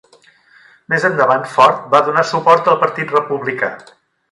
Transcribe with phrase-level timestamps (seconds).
[0.93, 3.73] Més endavant Ford va donar suport al Partit Republicà.